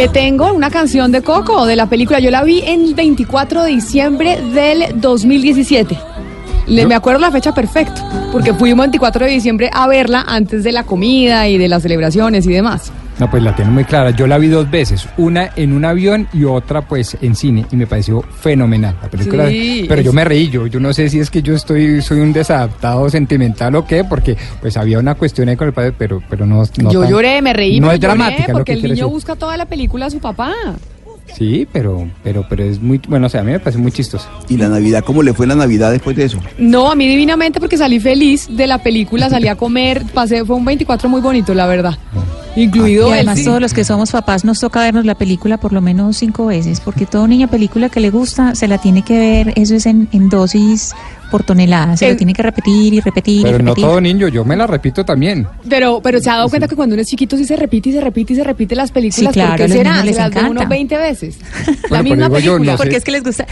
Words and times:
le 0.00 0.08
tengo 0.08 0.50
una 0.54 0.70
canción 0.70 1.12
de 1.12 1.20
Coco, 1.20 1.66
de 1.66 1.76
la 1.76 1.84
película. 1.84 2.20
Yo 2.20 2.30
la 2.30 2.42
vi 2.42 2.62
el 2.64 2.94
24 2.94 3.64
de 3.64 3.68
diciembre 3.68 4.40
del 4.40 4.98
2017. 4.98 5.94
Le, 6.68 6.86
me 6.86 6.94
acuerdo 6.94 7.20
la 7.20 7.30
fecha 7.30 7.52
perfecto, 7.52 8.00
porque 8.32 8.54
fuimos 8.54 8.84
24 8.84 9.26
de 9.26 9.32
diciembre 9.32 9.68
a 9.70 9.86
verla 9.88 10.24
antes 10.26 10.64
de 10.64 10.72
la 10.72 10.84
comida 10.84 11.48
y 11.48 11.58
de 11.58 11.68
las 11.68 11.82
celebraciones 11.82 12.46
y 12.46 12.50
demás. 12.50 12.90
No, 13.20 13.30
pues 13.30 13.42
la 13.42 13.54
tengo 13.54 13.70
muy 13.70 13.84
clara. 13.84 14.10
Yo 14.10 14.26
la 14.26 14.38
vi 14.38 14.48
dos 14.48 14.70
veces, 14.70 15.06
una 15.18 15.50
en 15.54 15.72
un 15.74 15.84
avión 15.84 16.26
y 16.32 16.44
otra 16.44 16.80
pues 16.82 17.16
en 17.20 17.36
cine 17.36 17.66
y 17.70 17.76
me 17.76 17.86
pareció 17.86 18.22
fenomenal 18.22 18.96
la 19.02 19.08
película. 19.10 19.48
Sí, 19.48 19.84
pero 19.88 20.00
yo 20.00 20.12
me 20.12 20.24
reí, 20.24 20.48
yo, 20.48 20.66
yo 20.66 20.80
no 20.80 20.92
sé 20.94 21.08
si 21.10 21.20
es 21.20 21.30
que 21.30 21.42
yo 21.42 21.54
estoy 21.54 22.00
soy 22.00 22.20
un 22.20 22.32
desadaptado 22.32 23.08
sentimental 23.10 23.74
o 23.76 23.84
qué, 23.86 24.04
porque 24.04 24.36
pues 24.60 24.76
había 24.78 24.98
una 24.98 25.14
cuestión 25.16 25.48
ahí 25.50 25.56
con 25.56 25.66
el 25.68 25.74
padre, 25.74 25.92
pero 25.96 26.22
pero 26.30 26.46
no, 26.46 26.62
no 26.78 26.90
yo 26.90 27.02
tan- 27.02 27.10
lloré, 27.10 27.42
me 27.42 27.52
reí, 27.52 27.78
No 27.78 27.92
es 27.92 28.00
lloré 28.00 28.14
dramática, 28.14 28.52
lo 28.52 28.58
porque 28.60 28.72
que 28.72 28.78
el 28.78 28.82
niño 28.84 28.94
decir. 28.94 29.04
busca 29.06 29.36
toda 29.36 29.56
la 29.58 29.66
película 29.66 30.06
a 30.06 30.10
su 30.10 30.18
papá. 30.18 30.52
Sí, 31.36 31.66
pero 31.72 32.08
pero 32.24 32.44
pero 32.48 32.64
es 32.64 32.80
muy 32.80 33.00
bueno, 33.06 33.26
o 33.26 33.28
sea, 33.28 33.42
a 33.42 33.44
mí 33.44 33.52
me 33.52 33.60
parece 33.60 33.78
muy 33.78 33.92
chistoso. 33.92 34.28
¿Y 34.48 34.56
la 34.56 34.68
Navidad? 34.68 35.04
¿Cómo 35.06 35.22
le 35.22 35.32
fue 35.32 35.46
la 35.46 35.54
Navidad 35.54 35.92
después 35.92 36.16
de 36.16 36.24
eso? 36.24 36.40
No, 36.58 36.90
a 36.90 36.94
mí 36.96 37.06
divinamente 37.06 37.60
porque 37.60 37.76
salí 37.76 38.00
feliz 38.00 38.48
de 38.50 38.66
la 38.66 38.78
película, 38.78 39.28
salí 39.30 39.46
a 39.46 39.54
comer, 39.54 40.02
pasé, 40.12 40.44
fue 40.44 40.56
un 40.56 40.64
24 40.64 41.08
muy 41.08 41.20
bonito, 41.20 41.54
la 41.54 41.66
verdad. 41.66 41.96
Incluido 42.56 43.08
Y 43.08 43.12
además 43.12 43.38
sí. 43.38 43.44
todos 43.44 43.60
los 43.60 43.72
que 43.72 43.84
somos 43.84 44.10
papás 44.10 44.44
nos 44.44 44.58
toca 44.60 44.80
vernos 44.80 45.04
la 45.04 45.14
película 45.14 45.56
por 45.58 45.72
lo 45.72 45.80
menos 45.80 46.16
cinco 46.16 46.46
veces, 46.46 46.80
porque 46.80 47.06
toda 47.06 47.26
niña 47.28 47.46
película 47.48 47.88
que 47.88 48.00
le 48.00 48.10
gusta 48.10 48.54
se 48.54 48.66
la 48.68 48.78
tiene 48.78 49.02
que 49.02 49.18
ver, 49.18 49.52
eso 49.56 49.74
es 49.74 49.86
en, 49.86 50.08
en 50.12 50.28
dosis 50.28 50.92
por 51.30 51.44
tonelada, 51.44 51.96
se 51.96 52.10
lo 52.10 52.16
tiene 52.16 52.32
que 52.32 52.42
repetir 52.42 52.92
y 52.92 52.98
repetir 53.00 53.40
y 53.40 53.42
Pero 53.44 53.58
no 53.58 53.66
repetir. 53.70 53.84
todo 53.84 54.00
niño, 54.00 54.26
yo 54.26 54.44
me 54.44 54.56
la 54.56 54.66
repito 54.66 55.04
también. 55.04 55.46
Pero, 55.68 56.00
pero 56.02 56.18
se 56.18 56.28
ha 56.28 56.34
dado 56.36 56.48
cuenta 56.48 56.66
que 56.66 56.74
cuando 56.74 56.94
uno 56.94 57.02
es 57.02 57.08
chiquito 57.08 57.36
sí 57.36 57.44
se 57.44 57.54
repite 57.54 57.90
y 57.90 57.92
se 57.92 58.00
repite 58.00 58.32
y 58.32 58.36
se 58.36 58.42
repite 58.42 58.74
las 58.74 58.90
películas. 58.90 59.32
Sí, 59.32 59.40
claro, 59.40 59.50
¿Por 59.52 59.54
a 59.54 59.56
qué 59.58 59.68
los 59.68 59.76
será? 59.76 59.90
niños 59.92 60.04
les 60.06 60.16
Se 60.16 60.20
las 60.22 60.30
ve 60.30 60.40
encanta. 60.40 60.60
uno 60.62 60.68
20 60.68 60.96
veces. 60.98 61.38
la 61.90 62.02
misma 62.02 62.26
yo, 62.26 62.32
película. 62.34 62.58
no 62.58 62.72
sé. 62.72 62.76
Porque 62.78 62.96
es 62.96 63.04
que 63.04 63.10
les 63.12 63.22
gusta, 63.22 63.46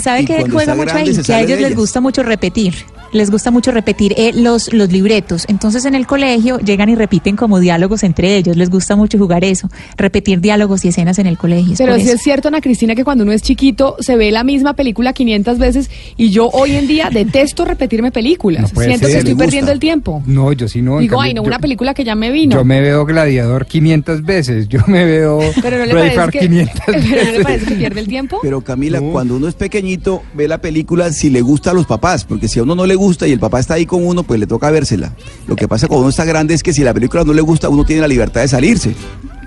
¿sabe 0.00 0.22
Y 0.22 0.24
qué 0.24 0.36
cuando 0.36 0.54
juega 0.54 0.74
mucho 0.74 0.94
ahí? 0.96 1.14
Que 1.22 1.34
a 1.34 1.40
ellos 1.42 1.60
les 1.60 1.76
gusta 1.76 2.00
mucho 2.00 2.22
repetir. 2.22 2.74
Les 3.12 3.30
gusta 3.30 3.50
mucho 3.50 3.70
repetir 3.72 4.14
eh, 4.16 4.32
los, 4.34 4.72
los 4.72 4.92
libretos. 4.92 5.44
Entonces 5.48 5.84
en 5.84 5.94
el 5.94 6.06
colegio 6.06 6.58
llegan 6.58 6.88
y 6.88 6.94
repiten 6.94 7.36
como 7.36 7.58
diálogos 7.60 8.02
entre 8.02 8.36
ellos. 8.36 8.56
Les 8.56 8.70
gusta 8.70 8.96
mucho 8.96 9.16
jugar 9.18 9.44
eso, 9.44 9.68
repetir 9.96 10.40
diálogos 10.40 10.84
y 10.84 10.88
escenas 10.88 11.18
en 11.18 11.26
el 11.26 11.38
colegio. 11.38 11.72
es 11.72 11.78
Pero 11.78 11.96
sí 11.96 12.02
eso. 12.02 12.12
es 12.14 12.22
cierto, 12.22 12.48
Ana 12.48 12.60
Cristina, 12.60 12.94
que 12.94 13.04
cuando 13.04 13.24
uno 13.24 13.32
es 13.32 13.42
chiquito 13.42 13.96
se 14.00 14.16
ve 14.16 14.30
la 14.30 14.44
misma 14.44 14.74
película 14.74 15.12
500 15.12 15.58
veces 15.58 15.90
y 16.16 16.30
yo 16.30 16.48
hoy 16.50 16.72
en 16.72 16.86
día 16.86 17.08
detesto 17.12 17.64
repetirme 17.64 18.10
películas. 18.10 18.72
No 18.74 18.80
Siento 18.82 19.06
ser. 19.06 19.12
que 19.14 19.18
estoy 19.30 19.34
perdiendo 19.34 19.72
el 19.72 19.78
tiempo. 19.78 20.22
No, 20.26 20.52
yo 20.52 20.68
sí 20.68 20.82
no. 20.82 20.98
Digo, 20.98 21.16
cambio, 21.16 21.20
ay, 21.22 21.34
no, 21.34 21.42
yo- 21.42 21.46
una 21.48 21.58
película 21.58 21.94
que 21.94 22.04
ya 22.04 22.14
me 22.14 22.30
vino. 22.30 22.56
Yo 22.56 22.64
me 22.64 22.80
veo 22.80 23.04
Gladiador 23.06 23.66
500 23.66 24.22
veces, 24.24 24.68
yo 24.68 24.80
me 24.86 25.04
veo 25.04 25.40
Pero 25.62 25.78
no 25.78 25.86
le 25.86 25.94
parece 25.94 26.30
que, 26.30 26.38
500 26.40 26.80
pero 26.86 26.98
no 27.24 27.32
le 27.32 27.40
parece 27.42 27.64
que 27.66 27.74
pierde 27.74 28.00
el 28.00 28.08
tiempo. 28.08 28.38
Pero 28.42 28.60
Camila, 28.60 29.00
No. 29.00 29.12
cuando 29.12 29.36
uno 29.36 29.48
es 29.48 29.54
pequeñito, 29.54 30.22
ve 30.34 30.46
la 30.48 30.60
película 30.60 31.10
si 31.12 31.30
le 31.30 31.40
gusta 31.40 31.70
a 31.70 31.74
los 31.74 31.86
papás, 31.86 32.24
porque 32.24 32.48
si 32.48 32.58
a 32.58 32.62
uno 32.64 32.74
no 32.74 32.86
le 32.86 32.97
gusta 32.98 33.26
y 33.26 33.32
el 33.32 33.40
papá 33.40 33.60
está 33.60 33.74
ahí 33.74 33.86
con 33.86 34.06
uno, 34.06 34.22
pues 34.22 34.38
le 34.38 34.46
toca 34.46 34.70
vérsela. 34.70 35.14
Lo 35.46 35.56
que 35.56 35.66
pasa 35.66 35.88
cuando 35.88 36.02
uno 36.02 36.10
está 36.10 36.26
grande 36.26 36.52
es 36.52 36.62
que 36.62 36.74
si 36.74 36.84
la 36.84 36.92
película 36.92 37.24
no 37.24 37.32
le 37.32 37.40
gusta, 37.40 37.70
uno 37.70 37.86
tiene 37.86 38.02
la 38.02 38.08
libertad 38.08 38.42
de 38.42 38.48
salirse. 38.48 38.94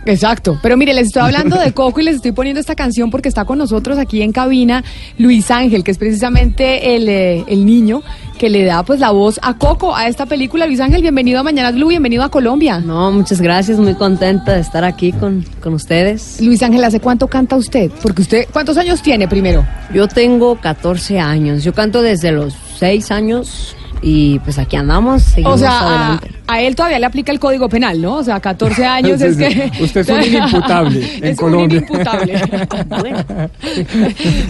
Exacto, 0.06 0.57
pero 0.63 0.78
mire, 0.78 0.94
les 0.94 1.07
estoy 1.07 1.22
hablando 1.22 1.59
de 1.59 1.73
Coco 1.73 2.00
y 2.00 2.03
les 2.03 2.16
estoy 2.16 2.31
poniendo 2.31 2.59
esta 2.59 2.73
canción 2.73 3.12
porque 3.12 3.29
está 3.29 3.45
con 3.45 3.59
nosotros 3.59 4.00
aquí 4.00 4.23
en 4.23 4.31
cabina 4.31 4.84
Luis 5.19 5.51
Ángel, 5.51 5.84
que 5.84 5.91
es 5.91 5.97
precisamente 6.00 6.95
el, 6.95 7.07
eh, 7.07 7.44
el 7.47 7.66
niño 7.66 8.01
que 8.39 8.50
le 8.50 8.66
da 8.66 8.81
pues 8.81 9.00
la 9.00 9.12
voz 9.12 9.39
a 9.44 9.57
Coco, 9.57 9.95
a 9.95 10.07
esta 10.07 10.25
película. 10.25 10.66
Luis 10.66 10.79
Ángel, 10.79 11.03
bienvenido 11.03 11.39
a 11.39 11.44
Mañanas 11.44 11.75
Blue, 11.75 11.89
bienvenido 11.89 12.23
a 12.23 12.29
Colombia. 12.29 12.79
No, 12.79 13.12
muchas 13.12 13.39
gracias, 13.39 13.78
muy 13.78 13.94
contenta 13.94 14.53
de 14.53 14.62
estar 14.62 14.83
aquí 14.83 15.12
con, 15.12 15.45
con 15.62 15.75
ustedes. 15.75 16.41
Luis 16.41 16.63
Ángel, 16.63 16.83
¿hace 16.83 17.00
cuánto 17.00 17.28
canta 17.28 17.56
usted? 17.56 17.91
Porque 18.01 18.23
usted, 18.23 18.47
¿cuántos 18.51 18.78
años 18.78 19.03
tiene 19.03 19.28
primero? 19.28 19.63
Yo 19.94 20.07
tengo 20.07 20.59
14 20.59 21.19
años, 21.19 21.63
yo 21.63 21.73
canto 21.73 22.01
desde 22.01 22.31
los 22.31 22.56
6 22.81 23.12
años 23.12 23.75
y 24.02 24.40
pues 24.40 24.58
aquí 24.58 24.75
andamos, 24.75 25.22
seguimos 25.22 25.53
O 25.53 25.58
sea, 25.59 25.69
a, 25.80 25.88
adelante. 26.16 26.31
a 26.47 26.62
él 26.62 26.75
todavía 26.75 26.97
le 26.97 27.06
aplica 27.06 27.31
el 27.31 27.40
código 27.40 27.69
penal, 27.69 28.02
¿no? 28.02 28.16
O 28.16 28.24
sea, 28.24 28.40
14 28.40 28.84
años 28.84 29.22
es 29.28 29.36
Sí, 29.38 29.44
que... 29.44 29.72
Usted 29.84 30.02
es 30.02 30.09
un 30.09 30.24
inimputable 30.36 31.18
en 31.18 31.24
es 31.25 31.38
Colombia. 31.38 31.78
un 31.80 31.86
inimputable. 31.86 32.42
Bueno. 33.00 33.24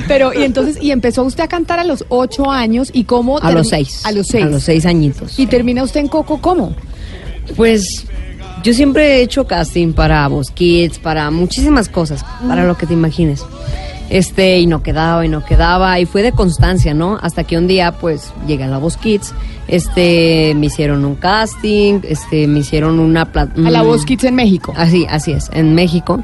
Pero, 0.08 0.34
y 0.34 0.44
entonces, 0.44 0.78
y 0.82 0.92
empezó 0.92 1.24
usted 1.24 1.44
a 1.44 1.48
cantar 1.50 1.80
a 1.80 1.84
los 1.84 2.06
8 2.08 2.50
años, 2.50 2.90
¿y 2.94 3.04
cómo? 3.04 3.38
A 3.40 3.52
los 3.52 3.68
termi- 3.68 3.86
6. 3.86 4.06
A 4.06 4.12
los 4.14 4.28
6. 4.28 4.46
A 4.46 4.48
los 4.48 4.64
6 4.64 4.86
añitos. 4.86 5.38
¿Y 5.38 5.46
termina 5.48 5.84
usted 5.84 6.00
en 6.00 6.08
Coco 6.08 6.40
cómo? 6.42 6.74
Pues 7.58 8.06
yo 8.64 8.74
siempre 8.74 9.18
he 9.18 9.22
hecho 9.24 9.46
casting 9.46 9.92
para 9.92 10.26
Voz 10.30 10.52
Kids, 10.52 11.00
para 11.00 11.30
muchísimas 11.32 11.90
cosas, 11.90 12.24
para 12.48 12.64
lo 12.64 12.78
que 12.78 12.86
te 12.86 12.94
imagines. 12.94 13.44
Este, 14.12 14.60
y 14.60 14.68
no 14.68 14.84
quedaba, 14.84 15.26
y 15.26 15.30
no 15.30 15.44
quedaba, 15.44 15.98
y 16.00 16.06
fue 16.06 16.22
de 16.22 16.34
constancia, 16.34 16.94
¿no? 16.94 17.18
Hasta 17.22 17.46
que 17.46 17.58
un 17.58 17.66
día, 17.68 17.94
pues, 17.94 18.34
llegué 18.46 18.66
a 18.66 18.68
la 18.68 18.78
Voz 18.78 18.98
Kids, 18.98 19.34
este, 19.70 20.54
me 20.56 20.66
hicieron 20.66 21.06
un 21.06 21.16
casting, 21.16 22.02
este, 22.04 22.46
me 22.46 22.60
hicieron 22.60 23.00
una... 23.00 23.32
pla- 23.32 23.48
A 23.66 23.70
la 23.72 23.82
un- 23.82 23.88
Voz 23.88 24.04
Kids 24.06 24.26
en 24.26 24.36
México. 24.36 24.74
Así, 24.76 25.08
así 25.10 25.32
es, 25.32 25.50
en 25.54 25.74
México. 25.76 26.22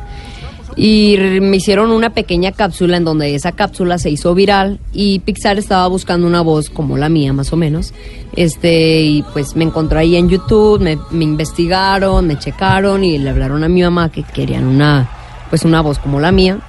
Y 0.75 1.15
me 1.41 1.55
hicieron 1.57 1.91
una 1.91 2.11
pequeña 2.11 2.51
cápsula 2.51 2.97
en 2.97 3.03
donde 3.05 3.33
esa 3.33 3.51
cápsula 3.53 3.97
se 3.97 4.11
hizo 4.11 4.35
viral 4.35 4.79
y 4.93 5.19
Pixar 5.19 5.57
estaba 5.57 5.87
buscando 5.87 6.27
una 6.27 6.41
voz 6.41 6.69
como 6.69 6.97
la 6.97 7.09
mía, 7.09 7.33
más 7.33 7.51
o 7.51 7.55
menos. 7.55 7.93
Este, 8.35 9.01
y 9.01 9.23
pues 9.33 9.55
me 9.55 9.63
encontró 9.63 9.97
ahí 9.97 10.15
en 10.17 10.29
YouTube, 10.29 10.79
me, 10.79 10.99
me 11.09 11.23
investigaron, 11.23 12.27
me 12.27 12.37
checaron 12.37 13.03
y 13.03 13.17
le 13.17 13.29
hablaron 13.31 13.63
a 13.63 13.69
mi 13.69 13.81
mamá 13.81 14.11
que 14.11 14.21
querían 14.21 14.65
una, 14.67 15.09
pues 15.49 15.63
una 15.65 15.81
voz 15.81 15.97
como 15.97 16.19
la 16.19 16.31
mía. 16.31 16.59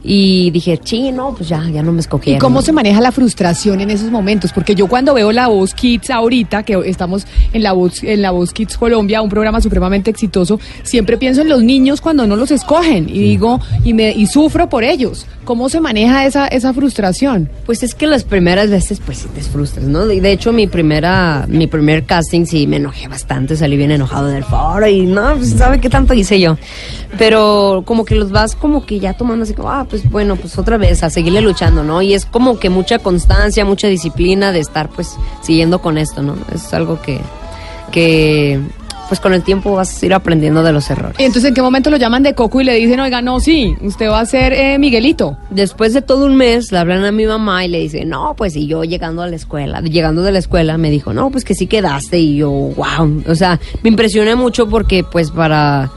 Y 0.02 0.50
dije, 0.50 0.80
sí, 0.82 1.12
no, 1.12 1.34
pues 1.34 1.48
ya, 1.48 1.62
ya 1.68 1.82
no 1.82 1.92
me 1.92 1.98
¿Y 1.98 2.00
escogieron. 2.00 2.40
cómo 2.40 2.62
se 2.62 2.72
maneja 2.72 3.00
la 3.00 3.12
frustración 3.12 3.80
en 3.80 3.90
esos 3.90 4.10
momentos? 4.10 4.52
Porque 4.52 4.74
yo 4.74 4.86
cuando 4.86 5.12
veo 5.14 5.32
La 5.32 5.48
Voz 5.48 5.74
Kids 5.74 6.10
ahorita, 6.10 6.62
que 6.62 6.80
estamos 6.86 7.26
en 7.52 7.62
La 7.62 7.72
Voz, 7.72 8.02
en 8.02 8.22
la 8.22 8.30
Voz 8.30 8.52
Kids 8.52 8.78
Colombia, 8.78 9.20
un 9.20 9.28
programa 9.28 9.60
supremamente 9.60 10.10
exitoso, 10.10 10.58
siempre 10.82 11.18
pienso 11.18 11.42
en 11.42 11.48
los 11.48 11.62
niños 11.62 12.00
cuando 12.00 12.26
no 12.26 12.36
los 12.36 12.50
escogen 12.50 13.08
y 13.08 13.18
digo, 13.18 13.60
y, 13.84 13.92
me, 13.92 14.12
y 14.12 14.26
sufro 14.26 14.68
por 14.68 14.84
ellos. 14.84 15.26
¿Cómo 15.44 15.68
se 15.68 15.80
maneja 15.80 16.26
esa, 16.26 16.46
esa 16.46 16.72
frustración? 16.72 17.50
Pues 17.66 17.82
es 17.82 17.94
que 17.94 18.06
las 18.06 18.24
primeras 18.24 18.70
veces, 18.70 19.00
pues 19.04 19.18
sí 19.18 19.28
te 19.34 19.40
frustras, 19.40 19.86
¿no? 19.86 20.06
De 20.06 20.20
de 20.20 20.32
hecho, 20.32 20.52
mi 20.52 20.66
primera, 20.66 21.46
mi 21.48 21.66
primer 21.66 22.04
casting 22.04 22.44
sí 22.44 22.66
me 22.66 22.76
enojé 22.76 23.08
bastante, 23.08 23.56
salí 23.56 23.76
bien 23.76 23.90
enojado 23.90 24.28
del 24.28 24.44
foro 24.44 24.86
y 24.86 25.06
no, 25.06 25.34
pues 25.36 25.50
sabe 25.50 25.80
qué 25.80 25.88
tanto 25.88 26.14
hice 26.14 26.38
yo. 26.38 26.56
Pero 27.18 27.82
como 27.86 28.04
que 28.04 28.14
los 28.14 28.30
vas 28.30 28.54
como 28.54 28.86
que 28.86 29.00
ya 29.00 29.14
tomando 29.14 29.42
así 29.44 29.54
como, 29.54 29.70
ah, 29.70 29.86
pues 29.90 30.08
bueno, 30.08 30.36
pues 30.36 30.56
otra 30.56 30.78
vez 30.78 31.02
a 31.02 31.10
seguirle 31.10 31.40
luchando, 31.40 31.82
¿no? 31.82 32.00
Y 32.00 32.14
es 32.14 32.24
como 32.24 32.58
que 32.58 32.70
mucha 32.70 33.00
constancia, 33.00 33.64
mucha 33.64 33.88
disciplina 33.88 34.52
de 34.52 34.60
estar 34.60 34.88
pues 34.88 35.16
siguiendo 35.42 35.80
con 35.80 35.98
esto, 35.98 36.22
¿no? 36.22 36.36
Es 36.54 36.72
algo 36.72 37.02
que, 37.02 37.20
que 37.90 38.60
pues 39.10 39.18
con 39.18 39.34
el 39.34 39.42
tiempo 39.42 39.72
vas 39.72 40.00
a 40.00 40.06
ir 40.06 40.14
aprendiendo 40.14 40.62
de 40.62 40.72
los 40.72 40.88
errores. 40.88 41.18
Y 41.18 41.24
entonces, 41.24 41.48
¿en 41.48 41.54
qué 41.54 41.62
momento 41.62 41.90
lo 41.90 41.96
llaman 41.96 42.22
de 42.22 42.36
Coco 42.36 42.60
y 42.60 42.64
le 42.64 42.74
dicen, 42.74 43.00
oiga, 43.00 43.20
no, 43.20 43.40
sí, 43.40 43.76
usted 43.80 44.08
va 44.08 44.20
a 44.20 44.24
ser 44.24 44.52
eh, 44.52 44.78
Miguelito? 44.78 45.36
Después 45.50 45.92
de 45.94 46.00
todo 46.00 46.26
un 46.26 46.36
mes, 46.36 46.70
le 46.70 46.78
hablan 46.78 47.04
a 47.04 47.10
mi 47.10 47.26
mamá 47.26 47.64
y 47.64 47.68
le 47.68 47.80
dicen, 47.80 48.08
no, 48.08 48.34
pues 48.36 48.54
y 48.54 48.68
yo 48.68 48.84
llegando 48.84 49.22
a 49.22 49.26
la 49.26 49.34
escuela, 49.34 49.80
llegando 49.80 50.22
de 50.22 50.30
la 50.30 50.38
escuela, 50.38 50.78
me 50.78 50.92
dijo, 50.92 51.12
no, 51.12 51.28
pues 51.30 51.44
que 51.44 51.56
sí 51.56 51.66
quedaste 51.66 52.20
y 52.20 52.36
yo, 52.36 52.50
wow, 52.50 53.24
o 53.26 53.34
sea, 53.34 53.58
me 53.82 53.90
impresioné 53.90 54.36
mucho 54.36 54.68
porque 54.68 55.02
pues 55.02 55.32
para 55.32 55.90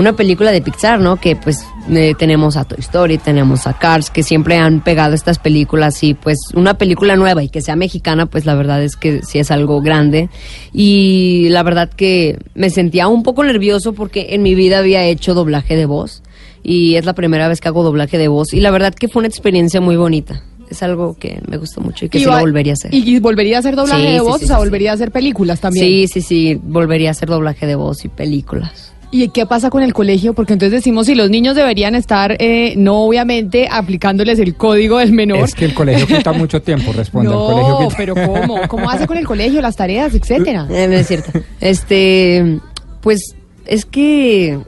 una 0.00 0.14
película 0.14 0.50
de 0.50 0.60
Pixar, 0.60 0.98
¿no? 0.98 1.18
Que 1.20 1.36
pues 1.36 1.64
Eh, 1.88 2.14
tenemos 2.18 2.56
a 2.56 2.64
Toy 2.64 2.78
Story, 2.80 3.18
tenemos 3.18 3.66
a 3.66 3.72
Cars, 3.72 4.10
que 4.10 4.22
siempre 4.22 4.56
han 4.58 4.80
pegado 4.80 5.14
estas 5.14 5.38
películas 5.38 6.02
y 6.04 6.14
pues 6.14 6.38
una 6.54 6.74
película 6.74 7.16
nueva 7.16 7.42
y 7.42 7.48
que 7.48 7.62
sea 7.62 7.74
mexicana, 7.74 8.26
pues 8.26 8.44
la 8.46 8.54
verdad 8.54 8.82
es 8.84 8.96
que 8.96 9.22
sí 9.22 9.38
es 9.38 9.50
algo 9.50 9.80
grande. 9.80 10.28
Y 10.72 11.48
la 11.50 11.62
verdad 11.62 11.90
que 11.90 12.38
me 12.54 12.70
sentía 12.70 13.08
un 13.08 13.22
poco 13.22 13.42
nervioso 13.44 13.92
porque 13.92 14.28
en 14.30 14.42
mi 14.42 14.54
vida 14.54 14.78
había 14.78 15.04
hecho 15.04 15.34
doblaje 15.34 15.74
de 15.74 15.86
voz 15.86 16.22
y 16.62 16.94
es 16.96 17.06
la 17.06 17.14
primera 17.14 17.48
vez 17.48 17.60
que 17.60 17.68
hago 17.68 17.82
doblaje 17.82 18.18
de 18.18 18.28
voz 18.28 18.52
y 18.52 18.60
la 18.60 18.70
verdad 18.70 18.94
que 18.94 19.08
fue 19.08 19.20
una 19.20 19.28
experiencia 19.28 19.80
muy 19.80 19.96
bonita. 19.96 20.42
Es 20.70 20.84
algo 20.84 21.16
que 21.18 21.40
me 21.48 21.56
gustó 21.56 21.80
mucho 21.80 22.04
y 22.04 22.08
que 22.08 22.20
sí 22.20 22.26
va- 22.26 22.36
lo 22.36 22.40
volvería 22.42 22.72
a 22.72 22.74
hacer. 22.74 22.94
Y, 22.94 23.18
volvería 23.18 23.56
a 23.56 23.60
hacer 23.60 23.74
doblaje 23.74 24.06
Sí, 24.06 24.12
de 24.12 24.20
voz, 24.20 24.38
sí, 24.38 24.44
o 24.44 24.46
sea, 24.48 24.58
volvería 24.58 24.92
a 24.92 24.94
hacer 24.94 25.10
películas 25.10 25.58
también. 25.60 25.84
Sí, 25.84 26.06
sí, 26.06 26.20
sí, 26.22 26.60
volvería 26.62 27.08
a 27.08 27.12
hacer 27.12 27.28
doblaje 27.28 27.66
de 27.66 27.74
voz 27.74 28.04
y 28.04 28.08
películas. 28.08 28.89
¿Y 29.12 29.28
qué 29.30 29.44
pasa 29.44 29.70
con 29.70 29.82
el 29.82 29.92
colegio? 29.92 30.34
Porque 30.34 30.52
entonces 30.52 30.72
decimos 30.80 31.06
si 31.06 31.16
los 31.16 31.30
niños 31.30 31.56
deberían 31.56 31.96
estar, 31.96 32.36
eh, 32.38 32.74
no 32.76 33.02
obviamente 33.02 33.68
aplicándoles 33.70 34.38
el 34.38 34.54
código 34.54 34.98
del 34.98 35.12
menor. 35.12 35.40
Es 35.44 35.54
que 35.54 35.64
el 35.64 35.74
colegio 35.74 36.06
quita 36.06 36.32
mucho 36.32 36.62
tiempo, 36.62 36.92
responde. 36.92 37.28
el 37.28 37.34
no, 37.36 37.46
colegio 37.46 37.78
quita- 37.88 37.96
pero 37.96 38.14
¿cómo? 38.14 38.68
¿Cómo 38.68 38.88
hace 38.88 39.06
con 39.08 39.16
el 39.18 39.26
colegio, 39.26 39.60
las 39.60 39.74
tareas, 39.74 40.14
etcétera? 40.14 40.66
Eh, 40.70 40.86
no 40.86 40.94
es 40.94 41.08
cierto. 41.08 41.32
Este, 41.60 42.60
pues 43.00 43.34
es 43.66 43.84
que 43.84 44.60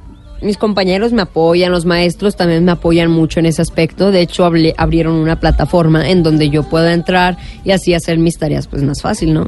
mis 0.42 0.56
compañeros 0.58 1.12
me 1.12 1.22
apoyan, 1.22 1.70
los 1.72 1.84
maestros 1.84 2.36
también 2.36 2.64
me 2.64 2.72
apoyan 2.72 3.10
mucho 3.10 3.40
en 3.40 3.46
ese 3.46 3.62
aspecto. 3.62 4.10
De 4.10 4.20
hecho, 4.20 4.44
hablé- 4.44 4.74
abrieron 4.76 5.14
una 5.14 5.38
plataforma 5.40 6.08
en 6.10 6.22
donde 6.22 6.50
yo 6.50 6.62
pueda 6.64 6.92
entrar 6.92 7.36
y 7.64 7.70
así 7.70 7.94
hacer 7.94 8.18
mis 8.18 8.38
tareas 8.38 8.66
pues 8.66 8.82
más 8.82 9.00
fácil, 9.02 9.32
¿no? 9.34 9.46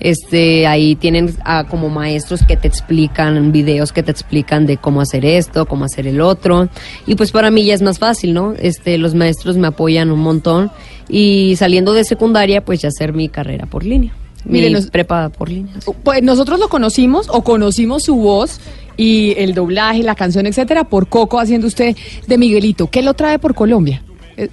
Este, 0.00 0.66
ahí 0.66 0.96
tienen 0.96 1.32
ah, 1.44 1.64
como 1.70 1.88
maestros 1.88 2.42
que 2.44 2.56
te 2.56 2.66
explican, 2.66 3.52
videos 3.52 3.92
que 3.92 4.02
te 4.02 4.10
explican 4.10 4.66
de 4.66 4.76
cómo 4.76 5.00
hacer 5.00 5.24
esto, 5.24 5.66
cómo 5.66 5.84
hacer 5.84 6.08
el 6.08 6.20
otro. 6.20 6.68
Y 7.06 7.14
pues 7.14 7.30
para 7.30 7.52
mí 7.52 7.64
ya 7.64 7.74
es 7.74 7.82
más 7.82 8.00
fácil, 8.00 8.34
¿no? 8.34 8.54
Este, 8.58 8.98
los 8.98 9.14
maestros 9.14 9.56
me 9.56 9.68
apoyan 9.68 10.10
un 10.10 10.18
montón 10.20 10.72
y 11.08 11.54
saliendo 11.56 11.92
de 11.92 12.02
secundaria 12.04 12.64
pues 12.64 12.80
ya 12.80 12.88
hacer 12.88 13.12
mi 13.12 13.28
carrera 13.28 13.66
por 13.66 13.84
línea. 13.84 14.12
Mire, 14.44 14.68
mi 14.68 14.72
nos- 14.74 14.86
prepa 14.90 15.28
por 15.28 15.48
línea. 15.48 15.74
sí. 15.80 15.90
Pues 16.02 16.22
nosotros 16.22 16.58
lo 16.58 16.68
conocimos 16.68 17.28
o 17.30 17.42
conocimos 17.44 18.04
su 18.04 18.16
voz 18.16 18.60
y 18.96 19.34
el 19.38 19.54
doblaje, 19.54 20.02
la 20.02 20.14
canción, 20.14 20.46
etcétera, 20.46 20.84
por 20.84 21.06
Coco 21.08 21.38
haciendo 21.40 21.66
usted 21.66 21.96
de 22.26 22.38
Miguelito. 22.38 22.88
¿Qué 22.88 23.02
lo 23.02 23.14
trae 23.14 23.38
por 23.38 23.54
Colombia? 23.54 24.02
Eh, 24.36 24.48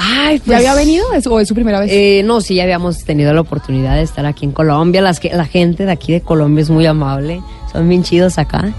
Ay, 0.00 0.40
¿Ya 0.46 0.58
había 0.58 0.74
venido 0.74 1.12
es- 1.12 1.26
o 1.26 1.40
es 1.40 1.48
su 1.48 1.54
primera 1.54 1.80
vez? 1.80 1.88
Pues, 1.90 1.98
Eh, 1.98 2.22
no, 2.24 2.40
sí, 2.40 2.54
ya 2.54 2.62
habíamos 2.62 3.04
tenido 3.04 3.32
la 3.34 3.40
oportunidad 3.40 3.96
de 3.96 4.02
estar 4.02 4.24
aquí 4.26 4.44
en 4.44 4.52
Colombia. 4.52 5.00
Las 5.02 5.18
que, 5.18 5.30
la 5.30 5.44
gente 5.44 5.86
de 5.86 5.92
aquí 5.92 6.12
de 6.12 6.20
Colombia 6.20 6.62
es 6.62 6.70
muy 6.70 6.86
amable, 6.86 7.42
son 7.72 7.88
bien 7.88 8.04
chidos 8.04 8.38
acá. 8.38 8.72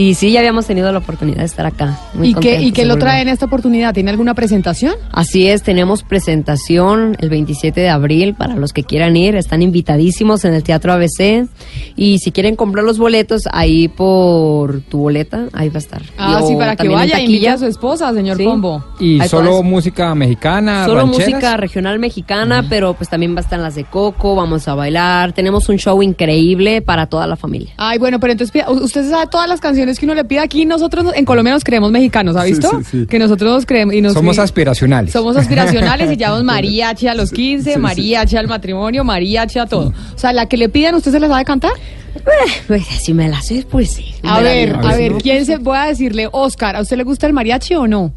Y 0.00 0.14
sí, 0.14 0.30
ya 0.30 0.38
habíamos 0.38 0.64
tenido 0.64 0.92
la 0.92 0.98
oportunidad 0.98 1.38
de 1.38 1.44
estar 1.46 1.66
acá. 1.66 1.98
Muy 2.14 2.28
¿Y 2.28 2.34
qué, 2.34 2.60
¿Y 2.62 2.70
qué 2.70 2.84
lo 2.84 2.98
trae 2.98 3.20
en 3.22 3.28
esta 3.28 3.46
oportunidad? 3.46 3.92
¿Tiene 3.92 4.12
alguna 4.12 4.32
presentación? 4.34 4.94
Así 5.10 5.48
es, 5.48 5.64
tenemos 5.64 6.04
presentación 6.04 7.16
el 7.18 7.28
27 7.30 7.80
de 7.80 7.88
abril 7.88 8.34
para 8.34 8.54
los 8.54 8.72
que 8.72 8.84
quieran 8.84 9.16
ir. 9.16 9.34
Están 9.34 9.60
invitadísimos 9.60 10.44
en 10.44 10.54
el 10.54 10.62
Teatro 10.62 10.92
ABC. 10.92 11.48
Y 11.96 12.20
si 12.20 12.30
quieren 12.30 12.54
comprar 12.54 12.84
los 12.84 12.96
boletos, 12.98 13.48
ahí 13.50 13.88
por 13.88 14.82
tu 14.82 14.98
boleta, 14.98 15.46
ahí 15.52 15.68
va 15.68 15.74
a 15.74 15.78
estar. 15.78 16.02
Ah, 16.16 16.42
sí, 16.46 16.54
para 16.54 16.76
que 16.76 16.88
vaya, 16.88 17.18
invite 17.18 17.48
a 17.48 17.58
su 17.58 17.66
esposa, 17.66 18.12
señor 18.14 18.36
Sí. 18.36 18.44
Pombo. 18.44 18.84
Y 19.00 19.20
Ahí 19.20 19.28
solo 19.28 19.64
música 19.64 20.14
mexicana, 20.14 20.84
Solo 20.86 21.00
rancheras? 21.00 21.28
música 21.30 21.56
regional 21.56 21.98
mexicana, 21.98 22.64
pero 22.68 22.94
pues 22.94 23.10
también 23.10 23.34
va 23.34 23.38
a 23.38 23.42
estar 23.42 23.58
las 23.58 23.74
de 23.74 23.82
Coco, 23.82 24.36
vamos 24.36 24.68
a 24.68 24.74
bailar. 24.76 25.32
Tenemos 25.32 25.68
un 25.68 25.76
show 25.76 26.00
increíble 26.04 26.82
para 26.82 27.06
toda 27.06 27.26
la 27.26 27.34
familia. 27.34 27.70
Ay, 27.78 27.98
bueno, 27.98 28.20
pero 28.20 28.32
entonces 28.32 28.62
usted 28.80 29.10
sabe 29.10 29.26
todas 29.26 29.48
las 29.48 29.60
canciones 29.60 29.87
que 29.96 30.04
uno 30.06 30.14
le 30.14 30.24
pide 30.24 30.40
aquí. 30.40 30.66
Nosotros 30.66 31.12
en 31.14 31.24
Colombia 31.24 31.54
nos 31.54 31.62
creemos 31.62 31.92
mexicanos, 31.92 32.34
¿ha 32.36 32.42
visto? 32.42 32.68
sí, 32.82 32.84
sí. 33.02 33.06
Que 33.06 33.18
nosotros 33.20 33.50
nos 33.52 33.64
creemos. 33.66 33.94
Y 33.94 34.02
nos, 34.02 34.14
Somos 34.14 34.38
aspiracionales. 34.40 35.12
Somos 35.12 35.36
aspiracionales 35.36 36.10
y 36.10 36.16
llevamos 36.18 36.42
mariachi 36.42 37.06
a 37.06 37.14
los 37.14 37.30
15, 37.30 37.64
Sí, 37.64 37.74
sí. 37.74 37.80
mariachi 37.80 38.36
al 38.36 38.48
matrimonio, 38.48 39.04
mariachi 39.04 39.60
a 39.60 39.66
todo. 39.66 39.94
O 40.14 40.18
sea, 40.18 40.32
la 40.32 40.46
que 40.46 40.56
le 40.56 40.68
pidan, 40.68 40.96
¿usted 40.96 41.12
se 41.12 41.20
la 41.20 41.28
sabe 41.28 41.44
cantar? 41.44 41.70
Pues 42.66 42.84
si 42.84 43.14
me 43.14 43.28
la 43.28 43.40
sé, 43.40 43.64
pues 43.70 43.90
sí. 43.92 44.06
A 44.24 44.40
ver, 44.40 44.74
a 44.82 44.96
ver, 44.96 45.12
¿quién 45.22 45.46
se 45.46 45.58
voy 45.58 45.76
a 45.78 45.84
decirle, 45.84 46.28
Oscar, 46.32 46.74
¿a 46.74 46.80
usted 46.80 46.96
le 46.96 47.04
gusta 47.04 47.26
el 47.28 47.32
mariachi 47.32 47.74
o 47.76 47.86
no? 47.86 48.12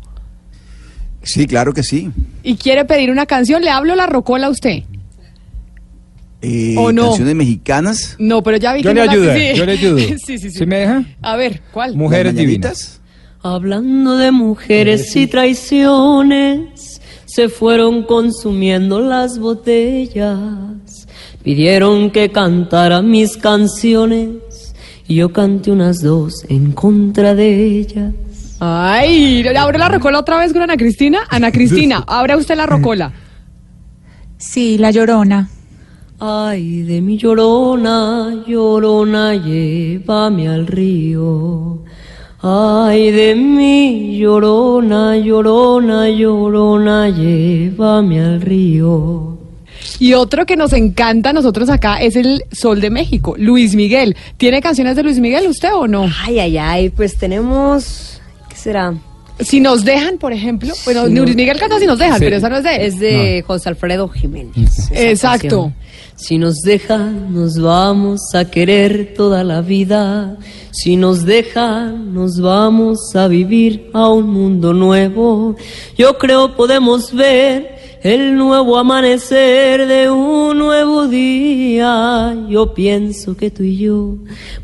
Sí, 1.24 1.46
claro 1.46 1.72
que 1.74 1.84
sí. 1.84 2.10
Y 2.42 2.56
quiere 2.56 2.84
pedir 2.86 3.12
una 3.12 3.28
canción, 3.28 3.62
¿le 3.62 3.70
hablo 3.70 3.94
la 3.96 4.08
rocola 4.08 4.48
a 4.48 4.50
usted? 4.50 4.84
Eh, 6.42 6.76
¿O 6.78 6.92
no? 6.92 7.10
Canciones 7.10 7.36
mexicanas. 7.36 8.16
No, 8.20 8.42
pero 8.42 8.58
ya 8.58 8.74
vi 8.74 8.82
Yo 8.82 8.90
que 8.90 8.96
le 8.96 9.00
no 9.02 9.06
la- 9.06 9.12
ayudo, 9.12 9.34
sí. 9.34 9.46
yo 9.56 9.66
le 9.66 9.72
ayudo. 9.74 9.98
sí, 10.00 10.16
sí, 10.26 10.38
sí. 10.40 10.52
¿Sí 10.52 10.66
me 10.66 10.78
deja? 10.80 11.04
A 11.22 11.36
ver, 11.36 11.62
¿cuál? 11.72 11.96
Mujeres 11.96 12.36
divinas. 12.36 13.00
Hablando 13.44 14.18
de 14.18 14.32
mujeres 14.32 15.16
y 15.16 15.28
traiciones, 15.28 17.02
se 17.26 17.50
fueron 17.50 18.04
consumiendo 18.04 19.02
las 19.02 19.40
botellas. 19.40 21.08
Pidieron 21.44 22.12
que 22.12 22.30
cantara 22.32 23.02
mis 23.02 23.38
canciones 23.38 24.30
y 25.08 25.16
yo 25.16 25.34
canté 25.34 25.72
unas 25.72 26.02
dos 26.02 26.46
en 26.50 26.72
contra 26.72 27.34
de 27.34 27.80
ellas. 27.80 28.14
Ay, 28.60 29.42
¿le 29.42 29.58
abro 29.58 29.80
la 29.80 29.90
rocola 29.90 30.20
otra 30.20 30.38
vez 30.38 30.54
con 30.54 30.62
Ana 30.62 30.78
Cristina? 30.78 31.22
Ana 31.30 31.52
Cristina, 31.52 32.04
abra 32.08 32.38
usted 32.38 32.56
la 32.56 32.68
rocola. 32.68 33.12
Sí, 34.38 34.78
La 34.78 34.92
Llorona. 34.92 35.50
Ay, 36.24 36.84
de 36.84 37.02
mi 37.02 37.18
llorona, 37.18 38.44
llorona, 38.46 39.34
llévame 39.34 40.48
al 40.48 40.68
río. 40.68 41.80
Ay, 42.44 43.10
de 43.10 43.34
mi 43.34 44.20
llorona, 44.20 45.18
llorona, 45.18 46.08
llorona, 46.12 47.10
llévame 47.10 48.22
al 48.22 48.40
río. 48.40 49.36
Y 49.98 50.14
otro 50.14 50.46
que 50.46 50.56
nos 50.56 50.74
encanta 50.74 51.32
a 51.32 51.34
nosotros 51.34 51.72
acá 51.72 52.00
es 52.00 52.16
el 52.16 52.44
Sol 52.52 52.82
de 52.82 52.92
México, 52.92 53.34
Luis 53.40 53.74
Miguel. 53.74 54.16
¿Tiene 54.38 54.62
canciones 54.62 54.96
de 54.96 55.02
Luis 55.02 55.18
Miguel 55.18 55.48
usted 55.48 55.74
o 55.74 55.88
no? 55.88 56.08
Ay, 56.24 56.38
ay, 56.38 56.56
ay, 56.60 56.90
pues 56.92 57.18
tenemos. 57.18 58.22
¿Qué 58.48 58.56
será? 58.56 58.94
Si 59.44 59.60
nos 59.60 59.84
dejan, 59.84 60.18
por 60.18 60.34
ejemplo, 60.34 60.74
bueno, 60.86 61.08
Si 61.08 61.14
no- 61.14 61.24
Miguel 61.26 61.58
canta 61.60 61.80
si 61.80 61.86
nos 61.86 62.00
dejan, 62.00 62.20
Sí. 62.20 62.26
pero 62.26 62.36
esa 62.38 62.50
no 62.50 62.58
es 62.58 62.64
de 62.64 62.76
él. 62.76 62.82
Es 62.82 63.00
de 63.00 63.44
José 63.46 63.70
Alfredo 63.70 64.08
Jiménez. 64.10 64.90
Exacto. 64.92 65.42
canción. 65.72 65.76
Si 66.16 66.38
nos 66.38 66.58
dejan, 66.62 67.34
nos 67.34 67.60
vamos 67.60 68.22
a 68.36 68.46
querer 68.46 69.14
toda 69.18 69.44
la 69.44 69.62
vida. 69.62 70.38
Si 70.72 70.96
nos 70.96 71.26
dejan, 71.26 72.14
nos 72.14 72.40
vamos 72.40 73.16
a 73.16 73.28
vivir 73.28 73.90
a 73.94 74.08
un 74.10 74.30
mundo 74.30 74.72
nuevo. 74.74 75.56
Yo 75.98 76.18
creo 76.20 76.56
podemos 76.56 77.12
ver 77.14 77.81
el 78.04 78.36
nuevo 78.36 78.78
amanecer 78.78 79.86
de 79.88 80.10
un 80.10 80.58
nuevo 80.58 81.08
día. 81.08 82.36
Yo 82.50 82.74
pienso 82.74 83.38
que 83.38 83.52
tú 83.52 83.64
y 83.64 83.78
yo 83.78 84.16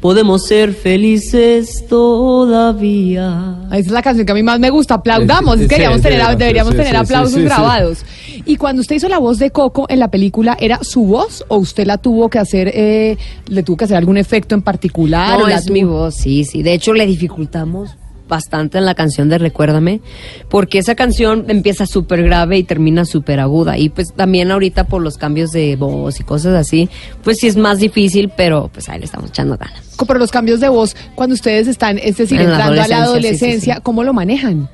podemos 0.01 0.45
ser 0.47 0.73
felices 0.73 1.85
todavía. 1.87 3.55
Esa 3.67 3.77
es 3.77 3.91
la 3.91 4.01
canción 4.01 4.25
que 4.25 4.31
a 4.31 4.35
mí 4.35 4.43
más 4.43 4.59
me 4.59 4.69
gusta. 4.69 4.95
Aplaudamos. 4.95 5.57
Sí, 5.57 5.63
sí, 5.63 5.67
deberíamos 5.69 6.01
tener, 6.01 6.21
sí, 6.21 6.35
deberíamos 6.37 6.71
sí, 6.73 6.77
tener 6.77 6.91
sí, 6.93 6.97
aplausos 6.97 7.33
sí, 7.33 7.39
sí. 7.39 7.45
grabados. 7.45 8.05
Y 8.45 8.55
cuando 8.57 8.81
usted 8.81 8.95
hizo 8.95 9.09
la 9.09 9.19
voz 9.19 9.39
de 9.39 9.51
Coco 9.51 9.85
en 9.89 9.99
la 9.99 10.09
película, 10.09 10.55
¿era 10.59 10.79
su 10.83 11.03
voz 11.05 11.43
o 11.47 11.57
usted 11.57 11.85
la 11.85 11.97
tuvo 11.97 12.29
que 12.29 12.39
hacer, 12.39 12.71
eh, 12.73 13.17
le 13.47 13.63
tuvo 13.63 13.77
que 13.77 13.85
hacer 13.85 13.97
algún 13.97 14.17
efecto 14.17 14.55
en 14.55 14.61
particular? 14.61 15.37
No, 15.39 15.45
o 15.45 15.47
la 15.47 15.55
es 15.55 15.65
tuvo- 15.65 15.73
mi 15.73 15.83
voz, 15.83 16.15
sí, 16.15 16.43
sí. 16.43 16.63
De 16.63 16.73
hecho, 16.73 16.93
le 16.93 17.05
dificultamos 17.05 17.95
bastante 18.27 18.77
en 18.77 18.85
la 18.85 18.95
canción 18.95 19.29
de 19.29 19.37
Recuérdame, 19.37 20.01
porque 20.49 20.79
esa 20.79 20.95
canción 20.95 21.45
empieza 21.47 21.85
súper 21.85 22.23
grave 22.23 22.57
y 22.57 22.63
termina 22.63 23.05
súper 23.05 23.39
aguda. 23.39 23.77
Y 23.77 23.89
pues 23.89 24.13
también 24.13 24.51
ahorita 24.51 24.85
por 24.85 25.01
los 25.01 25.17
cambios 25.17 25.51
de 25.51 25.75
voz 25.75 26.19
y 26.19 26.23
cosas 26.23 26.55
así, 26.55 26.89
pues 27.23 27.39
sí 27.39 27.47
es 27.47 27.57
más 27.57 27.79
difícil, 27.79 28.31
pero 28.35 28.69
pues 28.71 28.89
ahí 28.89 28.99
le 28.99 29.05
estamos 29.05 29.29
echando 29.29 29.57
ganas. 29.57 29.95
Pero 30.05 30.19
los 30.19 30.31
cambios 30.31 30.59
de 30.59 30.69
voz, 30.69 30.95
cuando 31.15 31.33
ustedes 31.33 31.67
están, 31.67 31.97
es 31.97 32.17
decir, 32.17 32.39
En 32.39 32.49
entrando 32.49 32.81
a 32.81 32.87
la 32.87 32.97
adolescencia, 32.97 32.97
sí, 32.97 33.03
sí, 33.03 33.27
adolescencia, 33.27 33.75
sí. 33.75 33.81
¿cómo 33.83 34.03
lo 34.03 34.13
manejan? 34.13 34.69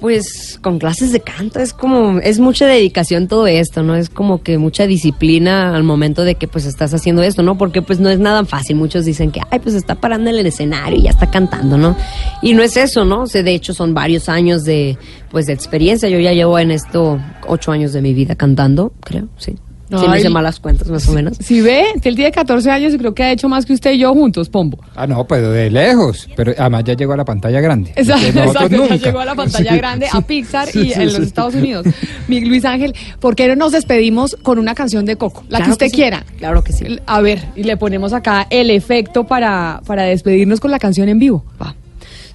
Pues 0.00 0.58
con 0.62 0.78
clases 0.78 1.10
de 1.10 1.20
canto 1.20 1.58
es 1.58 1.72
como, 1.72 2.20
es 2.20 2.38
mucha 2.38 2.66
dedicación 2.66 3.26
todo 3.26 3.48
esto, 3.48 3.82
¿no? 3.82 3.96
Es 3.96 4.08
como 4.08 4.42
que 4.42 4.56
mucha 4.56 4.86
disciplina 4.86 5.74
al 5.74 5.82
momento 5.82 6.22
de 6.22 6.36
que 6.36 6.46
pues 6.46 6.66
estás 6.66 6.94
haciendo 6.94 7.22
esto, 7.22 7.42
¿no? 7.42 7.58
Porque 7.58 7.82
pues 7.82 7.98
no 7.98 8.08
es 8.08 8.20
nada 8.20 8.44
fácil. 8.44 8.76
Muchos 8.76 9.04
dicen 9.04 9.32
que, 9.32 9.40
ay, 9.50 9.58
pues 9.58 9.74
está 9.74 9.96
parando 9.96 10.30
en 10.30 10.36
el 10.36 10.46
escenario 10.46 10.98
y 10.98 11.02
ya 11.02 11.10
está 11.10 11.30
cantando, 11.30 11.76
¿no? 11.76 11.96
Y 12.42 12.54
no 12.54 12.62
es 12.62 12.76
eso, 12.76 13.04
¿no? 13.04 13.22
O 13.22 13.26
sea, 13.26 13.42
de 13.42 13.54
hecho 13.54 13.74
son 13.74 13.92
varios 13.92 14.28
años 14.28 14.64
de, 14.64 14.96
pues 15.30 15.46
de 15.46 15.52
experiencia. 15.52 16.08
Yo 16.08 16.20
ya 16.20 16.32
llevo 16.32 16.58
en 16.58 16.70
esto 16.70 17.20
ocho 17.46 17.72
años 17.72 17.92
de 17.92 18.00
mi 18.00 18.14
vida 18.14 18.36
cantando, 18.36 18.92
creo, 19.00 19.28
sí. 19.36 19.56
Si 19.88 19.94
no 19.94 20.16
hice 20.16 20.28
malas 20.28 20.60
cuentas, 20.60 20.88
más 20.88 21.08
o 21.08 21.12
menos. 21.12 21.38
Si 21.38 21.60
ve, 21.60 21.86
él 22.02 22.14
tiene 22.14 22.30
14 22.30 22.70
años 22.70 22.92
y 22.92 22.98
creo 22.98 23.14
que 23.14 23.22
ha 23.22 23.32
hecho 23.32 23.48
más 23.48 23.64
que 23.64 23.72
usted 23.72 23.92
y 23.92 23.98
yo 23.98 24.12
juntos, 24.12 24.48
Pombo. 24.48 24.78
Ah, 24.94 25.06
no, 25.06 25.26
pero 25.26 25.50
de 25.50 25.70
lejos. 25.70 26.28
Pero 26.36 26.52
además 26.58 26.84
ya 26.84 26.94
llegó 26.94 27.14
a 27.14 27.16
la 27.16 27.24
pantalla 27.24 27.60
grande. 27.60 27.92
Exacto, 27.96 28.68
ya 28.68 28.96
llegó 28.96 29.20
a 29.20 29.24
la 29.24 29.34
pantalla 29.34 29.72
Sí, 29.72 29.76
grande, 29.78 30.06
sí, 30.10 30.16
a 30.16 30.20
Pixar 30.20 30.68
sí, 30.68 30.80
y 30.80 30.84
sí, 30.92 30.92
en 30.92 31.10
sí. 31.10 31.16
los 31.16 31.26
Estados 31.26 31.54
Unidos. 31.54 31.86
Mi 32.28 32.40
Luis 32.40 32.64
Ángel, 32.64 32.94
¿por 33.20 33.34
qué 33.34 33.48
no 33.48 33.56
nos 33.56 33.72
despedimos 33.72 34.36
con 34.42 34.58
una 34.58 34.74
canción 34.74 35.06
de 35.06 35.16
Coco? 35.16 35.44
La 35.48 35.62
que 35.62 35.70
usted 35.70 35.88
sí. 35.88 35.96
quiera. 35.96 36.24
Claro 36.38 36.62
que 36.62 36.72
sí. 36.72 36.98
A 37.06 37.20
ver, 37.20 37.42
y 37.56 37.62
le 37.62 37.76
ponemos 37.76 38.12
acá 38.12 38.46
el 38.50 38.70
efecto 38.70 39.24
para, 39.24 39.80
para 39.86 40.02
despedirnos 40.04 40.60
con 40.60 40.70
la 40.70 40.78
canción 40.78 41.08
en 41.08 41.18
vivo. 41.18 41.44
Va. 41.60 41.74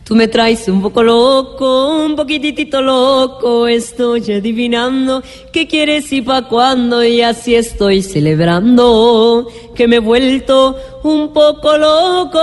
Tú 0.03 0.15
me 0.15 0.27
traes 0.27 0.67
un 0.67 0.81
poco 0.81 1.01
loco, 1.01 2.05
un 2.05 2.17
poquitito 2.17 2.81
loco, 2.81 3.69
estoy 3.69 4.33
adivinando 4.33 5.24
qué 5.53 5.65
quieres 5.65 6.12
y 6.12 6.22
pa' 6.22 6.50
cuándo 6.50 7.01
y 7.05 7.22
así 7.22 7.55
estoy 7.55 8.03
celebrando 8.03 9.48
que 9.74 9.88
me 9.88 9.95
he 9.98 10.00
vuelto 10.00 10.75
un 11.03 11.31
poco 11.31 11.77
loco. 11.77 12.39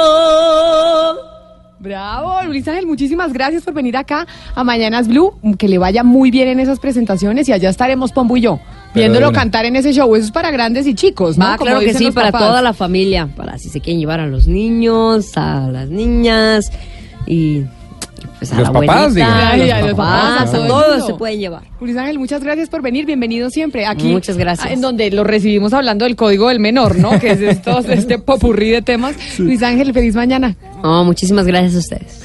Bravo, 1.81 2.43
Luis 2.47 2.67
Ángel, 2.67 2.87
muchísimas 2.87 3.31
gracias 3.31 3.63
por 3.63 3.75
venir 3.75 3.95
acá 3.95 4.27
a 4.55 4.65
Mañanas 4.65 5.07
Blue. 5.07 5.35
Que 5.59 5.69
le 5.69 5.77
vaya 5.77 6.03
muy 6.03 6.31
bien 6.31 6.49
en 6.49 6.61
esas 6.61 6.79
presentaciones 6.81 7.47
y 7.51 7.53
allá 7.53 7.69
estaremos 7.69 8.13
Pombo 8.13 8.39
y 8.39 8.41
yo, 8.41 8.59
viéndolo 8.95 9.33
cantar 9.33 9.67
en 9.67 9.77
ese 9.77 9.93
show. 9.93 10.15
Eso 10.17 10.25
es 10.27 10.33
para 10.33 10.51
grandes 10.51 10.87
y 10.87 10.95
chicos, 10.95 11.37
¿no? 11.37 11.45
Como 11.45 11.59
claro 11.59 11.81
que 11.81 11.93
sí, 11.93 12.11
para 12.11 12.33
papás. 12.33 12.49
toda 12.49 12.63
la 12.63 12.73
familia, 12.73 13.29
para 13.35 13.59
si 13.59 13.69
se 13.69 13.81
quieren 13.81 14.01
llevar 14.01 14.21
a 14.21 14.27
los 14.27 14.47
niños, 14.47 15.37
a 15.37 15.69
las 15.71 15.91
niñas 15.91 16.71
y 17.27 17.63
pues 18.39 18.53
a 18.53 18.57
Los 18.59 18.69
la 18.69 18.73
papás, 18.73 18.97
abuelita, 18.99 19.51
a 19.51 19.57
los 19.57 19.65
Ay, 19.65 19.71
a 19.71 19.81
los 19.81 19.91
papás, 19.91 20.23
papás, 20.23 20.41
a 20.41 20.43
a 20.43 20.53
todo 20.53 20.63
el 20.63 20.69
todos 20.69 21.07
se 21.07 21.15
pueden 21.15 21.41
llevar. 21.41 21.63
Luis 21.81 21.97
Ángel, 21.97 22.19
muchas 22.19 22.43
gracias 22.43 22.69
por 22.69 22.83
venir, 22.83 23.07
bienvenido 23.07 23.51
siempre 23.51 23.87
aquí. 23.87 24.09
Muchas 24.09 24.37
gracias. 24.37 24.67
ah, 24.69 24.73
En 24.73 24.81
donde 24.81 25.11
lo 25.11 25.25
recibimos 25.25 25.73
hablando 25.73 26.05
del 26.05 26.17
código 26.17 26.49
del 26.49 26.61
menor, 26.61 26.97
¿no? 26.97 27.19
Que 27.19 27.33
es 27.33 27.41
esto, 27.41 27.79
este 27.81 28.19
popurrí 28.19 28.71
de 28.71 28.83
temas. 28.83 29.15
Luis 29.39 29.63
Ángel, 29.63 29.93
feliz 29.93 30.15
mañana. 30.15 30.57
No, 30.83 31.05
muchísimas 31.05 31.47
gracias 31.47 31.75
a 31.75 31.79
ustedes. 31.79 32.21